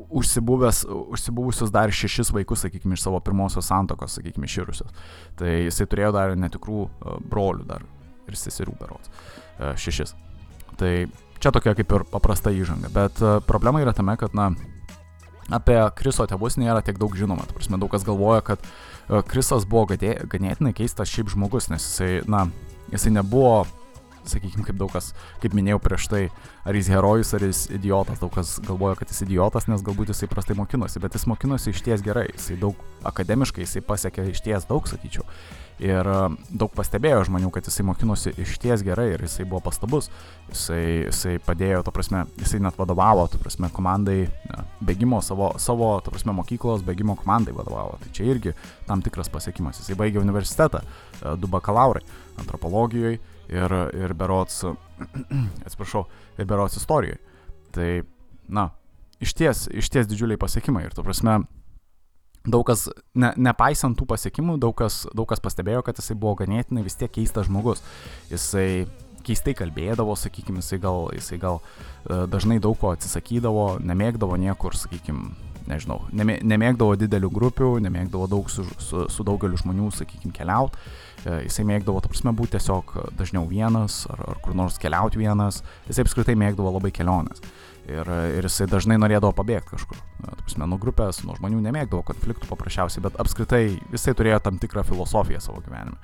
[0.09, 4.91] užsibuvusius dar šešis vaikus, sakykime, iš savo pirmosios santokos, sakykime, iširusios.
[5.39, 7.85] Tai jisai turėjo dar netikrų e, brolių dar
[8.29, 9.11] ir seserų berots.
[9.59, 10.15] E, šešis.
[10.79, 10.91] Tai
[11.43, 12.91] čia tokia kaip ir paprasta įžanga.
[12.93, 14.51] Bet e, problema yra tame, kad, na,
[15.53, 17.47] apie Kriso tėvus nėra tiek daug žinoma.
[17.47, 18.69] Ta prasme, daug kas galvoja, kad
[19.29, 22.47] Krisas buvo ganėtinai keistas šiaip žmogus, nes jisai, na,
[22.89, 23.65] jisai nebuvo
[24.31, 25.11] sakykime, kaip daug kas,
[25.43, 26.21] kaip minėjau prieš tai,
[26.65, 28.21] ar jis herojus, ar jis idiotas.
[28.21, 31.83] Daug kas galvoja, kad jis idiotas, nes galbūt jisai prastai mokinosi, bet jis mokinosi iš
[31.85, 35.27] ties gerai, jisai daug akademiškai, jisai pasiekė iš ties daug, sakyčiau.
[35.83, 36.19] Ir e,
[36.55, 40.07] daug pastebėjo žmonių, kad jisai mokinosi iš ties gerai ir jisai buvo pastabus.
[40.47, 45.91] Jisai, jisai padėjo, to prasme, jisai net vadovavo, to prasme, komandai ne, bėgimo savo, savo,
[46.05, 47.99] to prasme, mokyklos bėgimo komandai vadovavo.
[47.99, 48.55] Tai čia irgi
[48.87, 49.81] tam tikras pasiekimas.
[49.83, 52.05] Jisai baigė universitetą, e, du bakalaurai
[52.39, 53.19] antropologijoje
[53.51, 54.63] ir, ir berots,
[55.65, 56.05] atsiprašau,
[56.39, 57.19] ir berots istorijoje.
[57.75, 57.89] Tai,
[58.47, 58.69] na,
[59.23, 61.41] iš ties, iš ties didžiuliai pasiekimai ir, to prasme,
[62.45, 66.85] daug kas, ne, nepaisant tų pasiekimų, daug kas, daug kas pastebėjo, kad jisai buvo ganėtinai
[66.85, 67.83] vis tiek keistas žmogus.
[68.31, 68.85] Jisai
[69.25, 75.33] keistai kalbėdavo, sakykime, jisai gal, jisai gal e, dažnai daug ko atsisakydavo, nemėgdavo niekur, sakykime,
[75.69, 80.81] nežinau, nemė, nemėgdavo didelių grupių, nemėgdavo daug su, su, su daugeliu žmonių, sakykime, keliauti.
[81.25, 85.63] Jisai mėgdavo, ta prasme, būti tiesiog dažniau vienas ar, ar kur nors keliauti vienas.
[85.89, 87.41] Jisai apskritai mėgdavo labai keliones.
[87.85, 89.97] Ir, ir jisai dažnai norėdavo pabėgti kažkur.
[90.43, 95.41] Prasme, nuo grupės, nuo žmonių nemėgdavo konfliktų paprasčiausiai, bet apskritai jisai turėjo tam tikrą filosofiją
[95.41, 95.97] savo gyvenime.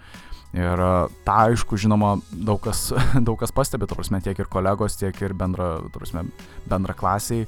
[0.52, 0.82] Ir
[1.24, 2.90] tą, aišku, žinoma, daug kas,
[3.28, 6.26] daug kas pastebi, to prasme, tiek ir kolegos, tiek ir bendra, prasme,
[6.68, 7.46] bendra klasiai,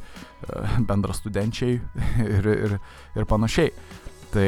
[0.88, 1.82] bendra studenčiai
[2.38, 2.78] ir, ir,
[3.20, 3.74] ir panašiai.
[4.32, 4.48] Tai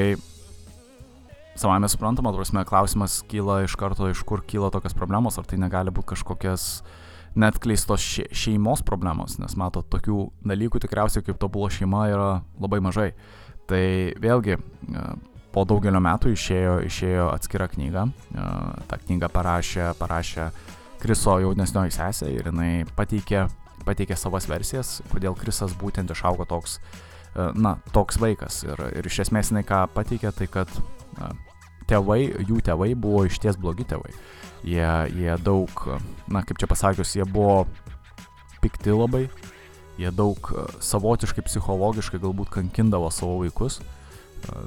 [1.59, 5.91] savame suprantama, prasme, klausimas kyla iš karto, iš kur kyla tokios problemos, ar tai negali
[5.91, 6.69] būti kažkokias
[7.35, 12.29] net kleistos še šeimos problemos, nes mato, tokių dalykų tikriausiai kaip tobulo šeima yra
[12.63, 13.09] labai mažai.
[13.67, 13.83] Tai
[14.21, 15.07] vėlgi, e,
[15.55, 18.09] po daugelio metų išėjo, išėjo atskira knyga.
[18.35, 18.47] E,
[18.89, 20.49] Ta knyga parašė, parašė
[20.99, 23.45] Kriso jaunesnioji sesė ir jinai pateikė,
[23.87, 28.63] pateikė savas versijas, kodėl Krisas būtent išaugo toks, e, na, toks vaikas.
[28.67, 30.71] Ir, ir iš esmės jinai ką pateikė, tai kad
[31.89, 34.11] tėvai, jų tėvai buvo iš ties blogi tėvai.
[34.65, 35.69] Jie, jie daug,
[36.31, 37.67] na kaip čia pasakius, jie buvo
[38.63, 39.27] pikti labai,
[40.01, 40.49] jie daug
[40.83, 43.79] savotiškai psichologiškai galbūt kankindavo savo vaikus.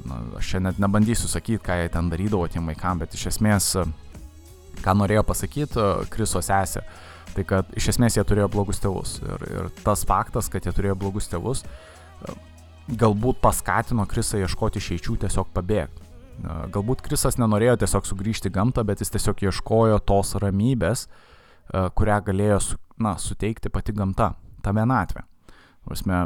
[0.07, 3.71] Na, aš čia net nebandysiu sakyti, ką jie ten darydavo tiem vaikam, bet iš esmės,
[4.83, 6.83] ką norėjo pasakyti Kriso sesė,
[7.35, 9.19] tai kad iš esmės jie turėjo blogus tėvus.
[9.23, 11.63] Ir, ir tas faktas, kad jie turėjo blogus tėvus,
[12.97, 16.07] galbūt paskatino Krisą ieškoti išeičių tiesiog pabėgti.
[16.73, 22.19] Galbūt Krisas nenorėjo tiesiog sugrįžti į gamtą, bet jis tiesiog ieškojo tos ramybės, e, kurią
[22.29, 22.59] galėjo
[23.03, 24.31] na, suteikti pati gamta,
[24.63, 25.25] ta vienatvė.
[25.83, 26.21] Prasme,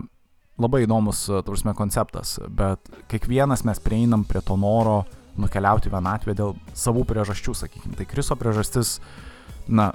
[0.62, 5.04] labai įdomus e, prasme, konceptas, bet kiekvienas mes prieinam prie to noro
[5.40, 7.98] nukeliauti vienatvę dėl savų priežasčių, sakykime.
[7.98, 9.00] Tai Kriso priežastis,
[9.66, 9.92] na,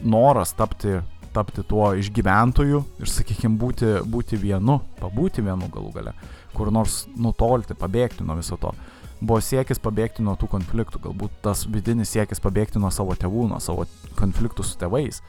[0.00, 0.96] noras tapti,
[1.36, 6.14] tapti tuo išgyventoju ir, sakykime, būti, būti vienu, pabūti vienu galų gale,
[6.56, 8.72] kur nors nutolti, pabėgti nuo viso to
[9.20, 13.58] buvo siekis pabėgti nuo tų konfliktų, galbūt tas vidinis siekis pabėgti nuo savo tėvų, nuo
[13.62, 13.86] savo
[14.18, 15.22] konfliktų su tėvais,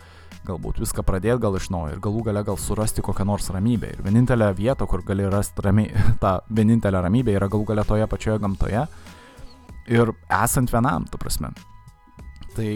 [0.47, 3.93] galbūt viską pradėti gal iš naujo ir galų gale gal surasti kokią nors ramybę.
[3.93, 5.87] Ir vienintelė vieta, kur gali rasti ramy,
[6.23, 8.85] tą vienintelę ramybę yra galų gale toje pačioje gamtoje
[9.89, 11.51] ir esant vienam, tu prasme.
[12.55, 12.69] Tai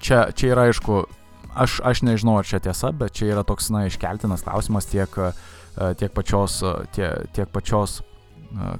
[0.00, 1.02] čia, čia yra aišku,
[1.54, 5.12] aš, aš nežinau ar čia tiesa, bet čia yra toks, na, iškeltinas klausimas tiek,
[6.00, 6.60] tiek pačios,
[6.96, 8.00] tiek, tiek pačios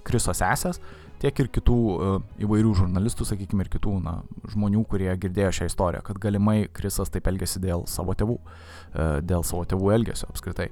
[0.06, 0.78] Kriso sesės,
[1.24, 4.18] tiek ir kitų uh, įvairių žurnalistų, sakykime, ir kitų na,
[4.52, 9.46] žmonių, kurie girdėjo šią istoriją, kad galimai Krisas taip elgėsi dėl savo tėvų, uh, dėl
[9.46, 10.68] savo tėvų elgesio apskritai.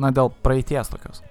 [0.00, 1.22] Na, dėl praeities tokios.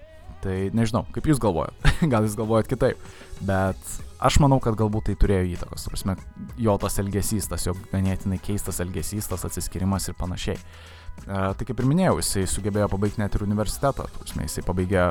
[0.44, 3.04] Tai nežinau, kaip jūs galvojat, gal jūs galvojat kitaip,
[3.48, 6.18] bet aš manau, kad galbūt tai turėjo įtakos, prasme,
[6.60, 10.60] jo tas elgesys, tas jo ganėtinai keistas elgesys, tas atsiskirimas ir panašiai.
[10.60, 10.93] Uh,
[11.24, 14.10] tai kaip ir minėjau, jisai sugebėjo pabaigti net ir universitetą.
[14.18, 15.10] Prasme, jisai pabaigė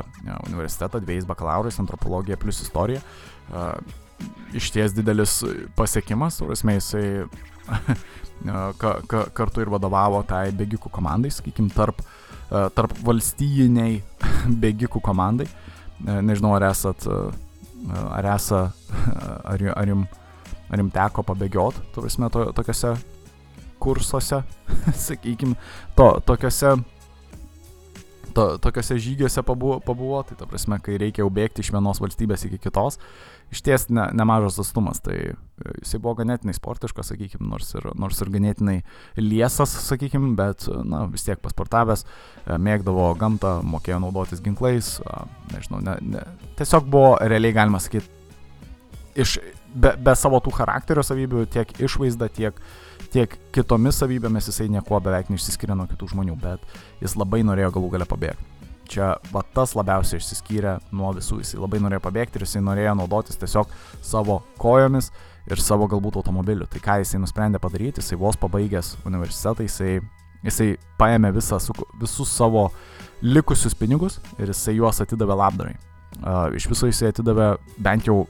[0.49, 3.01] universitetą dviejais bakalaurais, antropologija plus istorija.
[3.49, 3.73] Uh,
[4.53, 5.41] iš ties didelis
[5.75, 7.25] pasiekimas, prasme, jisai
[8.81, 12.03] ka, ka, kartu ir vadovavo tai bėgikų komandai, sakykim, tarp,
[12.49, 14.01] tarp valstybiniai
[14.63, 15.47] bėgikų komandai.
[16.03, 17.05] Nežinau, ar esat,
[17.93, 18.83] ar esat,
[19.51, 20.05] ar, ar, jum,
[20.69, 22.95] ar jum teko pabėgioti, tu prasme, to, tokiuose
[23.83, 24.43] kursuose,
[25.07, 25.55] sakykim,
[25.97, 26.77] to, tokiuose,
[28.33, 32.45] to, tokiuose žygiuose pabuvo, pabuvo, tai ta prasme, kai reikia jau bėgti iš vienos valstybės
[32.47, 32.99] iki kitos,
[33.53, 35.35] iš ties ne, nemažas atstumas, tai e,
[35.81, 38.77] jisai buvo ganėtinai sportiškas, sakykim, nors ir, nors ir ganėtinai
[39.19, 44.95] liesas, sakykim, bet, na, vis tiek pasportavęs, e, mėgdavo gamtą, mokėjo naudotis ginklais,
[45.51, 46.23] nežinau, ne, ne,
[46.59, 48.09] tiesiog buvo realiai galima sakyti,
[49.19, 49.37] iš,
[49.75, 52.79] be, be savo tų charakterio savybių, tiek išvaizda, tiek uh,
[53.13, 56.63] tiek kitomis savybėmis jisai niekuo beveik neišsiskiria nuo kitų žmonių, bet
[57.03, 58.49] jis labai norėjo galų gale pabėgti.
[58.93, 63.39] čia va tas labiausiai išsiskyrė nuo visų, jisai labai norėjo pabėgti ir jisai norėjo naudotis
[63.39, 63.71] tiesiog
[64.03, 65.09] savo kojomis
[65.49, 66.67] ir savo galbūt automobiliu.
[66.67, 70.01] Tai ką jisai nusprendė padaryti, jisai vos pabaigęs universitetą, jisai,
[70.43, 71.61] jisai paėmė visą,
[72.01, 72.69] visus savo
[73.23, 75.75] likusius pinigus ir jisai juos atidavė labdarai.
[76.19, 78.25] Uh, iš viso jisai atidavė bent jau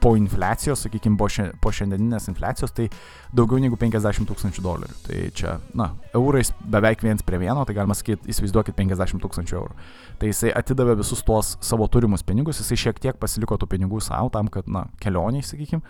[0.00, 2.88] po infliacijos, sakykime, po, šia, po šiandieninės infliacijos, tai
[3.36, 4.96] daugiau negu 50 tūkstančių dolerių.
[5.06, 9.76] Tai čia, na, eurais beveik viens prie vieno, tai galima sakyti, įsivaizduokit 50 tūkstančių eurų.
[10.20, 14.32] Tai jisai atidavė visus tuos savo turimus pinigus, jisai šiek tiek pasiliko tų pinigų savo
[14.32, 15.84] tam, kad, na, kelioniai, sakykime,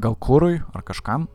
[0.00, 1.28] gal kūrui ar kažkam,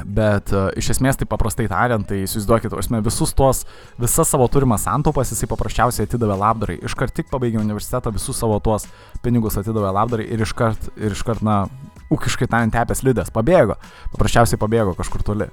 [0.00, 3.62] Bet uh, iš esmės, tai paprastai tariant, tai įsivaizduokit, osme, visus tuos,
[4.00, 6.78] visas savo turimas santaupas jisai paprasčiausiai atidavė labdarai.
[6.88, 8.88] Iškart tik pabaigė universitetą, visus savo tuos
[9.24, 11.66] pinigus atidavė labdarai ir iškart, ir iškart, na,
[12.12, 13.76] ūkiškai tariant, tepės lydės, pabėgo.
[14.16, 15.50] Paprasčiausiai pabėgo kažkur toli.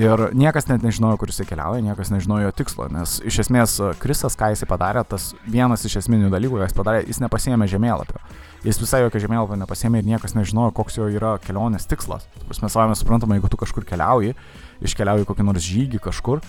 [0.00, 4.34] Ir niekas net nežinojo, kur jisai keliauja, niekas nežinojo jo tikslo, nes iš esmės Krisas,
[4.36, 8.20] ką jisai padarė, tas vienas iš esminių dalykų, ką jis padarė, jis nepasėmė žemėlapio
[8.64, 12.28] jis visai jokio žemėlapio nepasėmė ir niekas nežinojo, koks jo yra kelionės tikslas.
[12.48, 14.36] Mes savame suprantame, jeigu tu kažkur keliauji,
[14.84, 16.42] iškeliauji kokį nors žygį kažkur,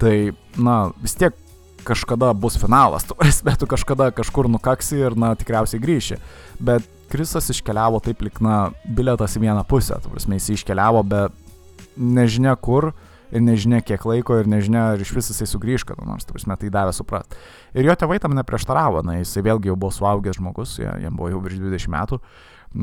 [0.00, 1.36] tai, na, vis tiek
[1.86, 6.18] kažkada bus finalas, tu prasme, tu kažkada kažkur nukaksi ir, na, tikriausiai grįši.
[6.62, 11.26] Bet Krisas iškeliavo taip lik, na, biletas į vieną pusę, tu prasme, jis iškeliavo be
[11.96, 12.92] nežinia kur,
[13.32, 16.70] ir nežinia kiek laiko ir nežinia ar iš vis jisai sugrįž kada nors, prasme, tai
[16.72, 17.36] davė suprast.
[17.74, 21.40] Ir jo tėvai tam neprieštaravo, na, jisai vėlgi jau buvo suaugęs žmogus, jam buvo jau
[21.44, 22.20] virš 20 metų,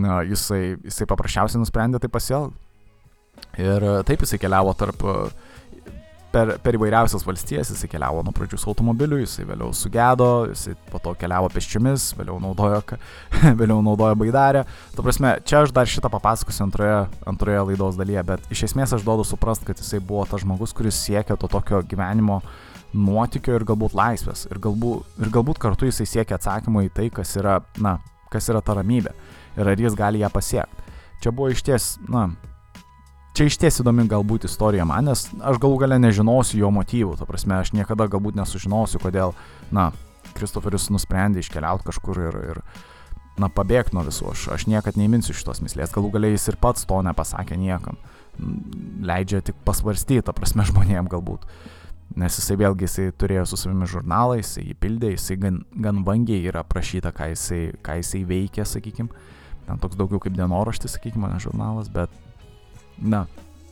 [0.05, 2.57] na, jisai, jisai paprasčiausiai nusprendė tai pasielgti.
[3.61, 5.29] Ir taip jisai keliavo tarp uh,
[6.33, 11.01] per, per įvairiausias valstijas, jisai keliavo nuo pradžių su automobiliu, jisai vėliau sugedo, jisai po
[11.03, 12.81] to keliavo peščiomis, vėliau naudojo,
[13.61, 14.65] vėliau naudojo baidarę.
[14.95, 19.05] Tu prasme, čia aš dar šitą papasakosiu antroje, antroje laidos dalyje, bet iš esmės aš
[19.07, 22.41] duodu suprast, kad jisai buvo tas žmogus, kuris siekia to tokio gyvenimo
[22.93, 24.47] nuotykio ir galbūt laisvės.
[24.49, 27.99] Ir galbūt, ir galbūt kartu jisai siekia atsakymą į tai, kas yra, na,
[28.33, 29.13] kas yra ta ramybė
[29.59, 30.87] ir ar jis gali ją pasiekti.
[31.19, 32.29] Čia buvo iš ties, na,
[33.37, 37.27] čia iš ties įdomi galbūt istorija man, nes aš galų gale nežinosiu jo motyvų, ta
[37.29, 39.35] prasme, aš niekada galbūt nesužinosiu, kodėl,
[39.75, 39.89] na,
[40.35, 42.61] Kristoferis nusprendė iškeliauti kažkur ir, ir
[43.39, 46.85] na, pabėgti nuo visų, aš, aš niekad neįminsiu šitos mislės, galų galiai jis ir pats
[46.89, 47.97] to nepasakė niekam,
[49.05, 51.47] leidžia tik pasvarstyti, ta prasme, žmonėm galbūt.
[52.19, 56.41] Nes jisai vėlgi jisai turėjo su savimi žurnalą, jisai jį pildė, jisai gan, gan vangiai
[56.49, 59.27] yra aprašyta, ką jisai, ką jisai veikia, sakykime.
[59.67, 62.15] Ten toks daugiau kaip dienoraštis, sakykime, ne žurnalas, bet
[63.01, 63.25] na,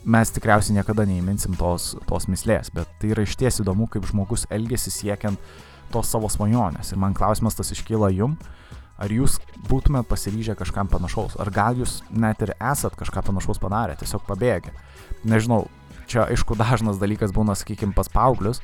[0.08, 4.94] mes tikriausiai niekada neįminsim tos, tos mislės, bet tai yra išties įdomu, kaip žmogus elgesi
[4.94, 5.40] siekiant
[5.92, 6.94] tos savo svajonės.
[6.94, 8.38] Ir man klausimas tas iškyla jum,
[8.98, 9.38] ar jūs
[9.70, 14.74] būtumėt pasiryžę kažkam panašaus, ar gal jūs net ir esat kažką panašaus padarę, tiesiog pabėgę.
[15.28, 15.66] Nežinau,
[16.10, 18.64] čia aišku dažnas dalykas būna, sakykime, pas paauglius,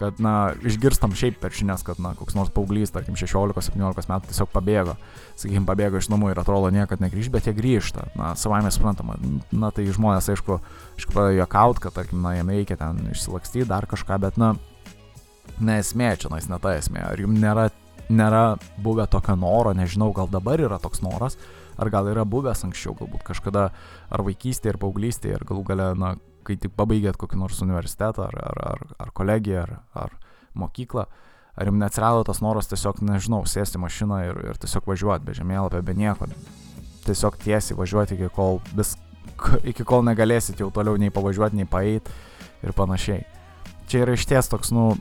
[0.00, 4.50] kad, na, išgirstam šiaip per žinias, kad, na, koks nors paauglys, tarkim, 16-17 metų tiesiog
[4.54, 4.96] pabėgo,
[5.34, 8.08] sakykim, pabėgo iš namų ir atrodo niekad negrįž, bet jie grįžta.
[8.18, 9.18] Na, savaime suprantama,
[9.52, 10.58] na, tai žmonės, aišku,
[10.96, 14.54] aišku, pradėjo juokaut, kad, tarkim, na, jam reikia ten išsilakstyti dar kažką, bet, na,
[15.60, 17.04] ne esmė čia, na, jis ne ta esmė.
[17.12, 17.68] Ar jums nėra,
[18.08, 18.44] nėra
[18.80, 21.36] buvę tokio noro, nežinau, gal dabar yra toks noras,
[21.80, 23.70] ar gal yra buvęs anksčiau, galbūt kažkada,
[24.10, 26.14] ar vaikystėje, ar paauglystėje, ar galų gale, na,
[26.46, 29.74] kai tik pabaigėt kokį nors universitetą ar, ar, ar, ar kolegiją ar,
[30.04, 30.16] ar
[30.58, 31.06] mokyklą,
[31.56, 35.82] ar jums neatsirado tas noras tiesiog, nežinau, sėsti mašiną ir, ir tiesiog važiuoti be žemėlapio,
[35.86, 36.30] be nieko,
[37.06, 38.96] tiesiog tiesiai važiuoti iki kol, vis,
[39.72, 42.10] iki kol negalėsit jau toliau nei pavažiuoti, nei paeit
[42.64, 43.24] ir panašiai.
[43.90, 44.92] Čia yra išties toks, nu,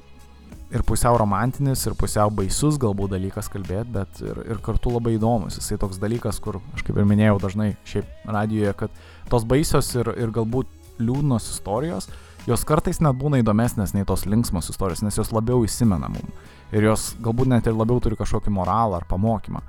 [0.73, 5.57] ir pusiau romantinis, ir pusiau baisus galbūt dalykas kalbėti, bet ir, ir kartu labai įdomus.
[5.59, 8.99] Jisai toks dalykas, kur, aš kaip ir minėjau dažnai šiaip radijoje, kad
[9.31, 12.09] tos baisios ir, ir galbūt liūdnos istorijos,
[12.47, 16.31] jos kartais net būna įdomesnės nei tos linksmos istorijos, nes jos labiau įsimena mum.
[16.75, 19.63] Ir jos galbūt net ir labiau turi kažkokį moralą ar pamokymą.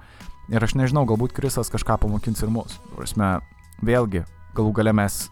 [0.51, 2.77] Ir aš nežinau, galbūt Krisas kažką pamokins ir mus.
[2.97, 3.39] Prasme,
[3.87, 4.25] vėlgi,
[4.57, 5.23] galų gale mes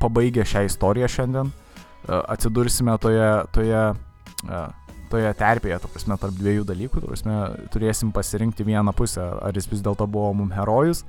[0.00, 3.82] pabaigę šią istoriją šiandien, e, atsidursime toje, toje,
[4.48, 4.62] e,
[5.12, 7.36] toje terpėje, to prasme, tarp dviejų dalykų, to prasme,
[7.74, 11.04] turėsim pasirinkti vieną pusę, ar jis vis dėlto buvo mum herojus,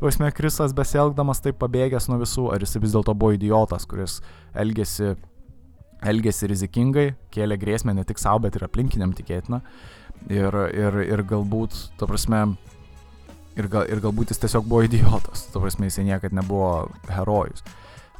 [0.00, 4.18] Vaisme Krisas besielgdamas taip pabėgęs nuo visų, ar jis vis dėlto buvo idiotas, kuris
[4.52, 5.14] elgėsi,
[6.04, 9.62] elgėsi rizikingai, kėlė grėsmę ne tik savo, bet ir aplinkiniam tikėtina.
[10.32, 12.42] Ir, ir, ir galbūt, ta prasme,
[13.56, 17.64] ir, gal, ir galbūt jis tiesiog buvo idiotas, ta prasme, jis niekada nebuvo herojus.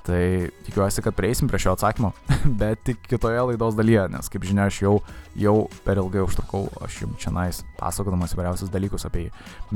[0.07, 2.13] Tai tikiuosi, kad prieisim prie šio atsakymo,
[2.61, 4.93] bet tik kitoje laidos dalyje, nes kaip žinia, aš jau,
[5.35, 9.33] jau per ilgai užtrukau, aš jums čia nais pasakodamas įvairiausius dalykus apie jį.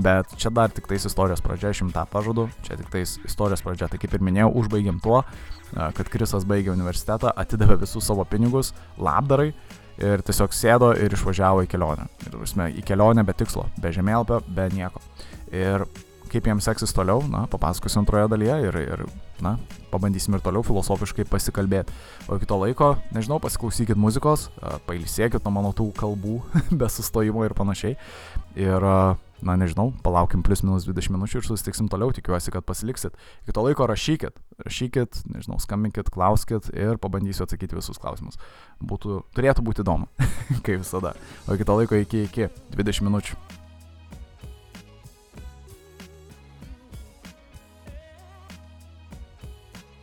[0.06, 3.64] Bet čia dar tik tais istorijos pradžia, aš jums tą pažadu, čia tik tais istorijos
[3.66, 3.88] pradžia.
[3.90, 5.24] Tai kaip ir minėjau, užbaigiam tuo,
[5.74, 8.70] kad Krisas baigė universitetą, atidavė visus savo pinigus
[9.02, 9.50] labdarai
[10.00, 12.06] ir tiesiog sėdo ir išvažiavo į kelionę.
[12.28, 15.02] Ir, prasme, į kelionę be tikslo, be žemėlapio, be nieko.
[15.50, 15.84] Ir
[16.30, 19.04] kaip jiems seksis toliau, na, papasakosiu antroje dalyje ir, ir
[19.44, 19.56] na,
[19.90, 21.94] pabandysim ir toliau filosofiškai pasikalbėti.
[22.28, 24.48] O iki to laiko, nežinau, pasiklausykit muzikos,
[24.88, 26.38] pailsėkit nuo mano tų kalbų
[26.80, 27.96] be sustojimo ir panašiai.
[28.58, 28.86] Ir,
[29.46, 33.16] na, nežinau, palaukim plus minus 20 minučių ir susitiksim toliau, tikiuosi, kad pasiliksit.
[33.44, 38.40] Iki to laiko rašykit, rašykit, nežinau, skambinkit, klauskit ir pabandysiu atsakyti visus klausimus.
[38.82, 40.10] Būtų, turėtų būti įdomu,
[40.66, 41.16] kaip visada.
[41.46, 43.59] O iki to laiko iki, iki 20 minučių.